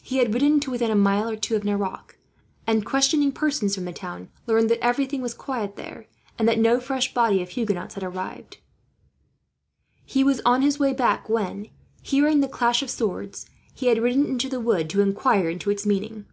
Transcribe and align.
He 0.00 0.18
had 0.18 0.32
ridden 0.32 0.60
to 0.60 0.70
within 0.70 0.92
a 0.92 0.94
mile 0.94 1.28
or 1.28 1.34
two 1.34 1.56
of 1.56 1.64
Nerac 1.64 2.18
and, 2.68 2.86
questioning 2.86 3.32
persons 3.32 3.74
from 3.74 3.84
the 3.84 3.92
town, 3.92 4.28
learned 4.46 4.70
that 4.70 4.78
everything 4.78 5.20
was 5.22 5.34
quiet 5.34 5.74
there, 5.74 6.06
and 6.38 6.46
that 6.46 6.60
no 6.60 6.78
fresh 6.78 7.12
body 7.12 7.42
of 7.42 7.48
Huguenots 7.48 7.94
had 7.94 8.04
arrived. 8.04 8.58
He 10.04 10.22
was 10.22 10.40
on 10.44 10.62
his 10.62 10.78
way 10.78 10.92
back 10.92 11.28
when, 11.28 11.66
hearing 12.00 12.38
the 12.42 12.48
clash 12.48 12.80
of 12.80 12.90
swords, 12.90 13.46
he 13.74 13.86
had 13.88 13.98
ridden 14.00 14.24
into 14.26 14.48
the 14.48 14.60
wood 14.60 14.88
to 14.90 15.00
inquire 15.00 15.50
into 15.50 15.70
its 15.70 15.84
meaning. 15.84 16.26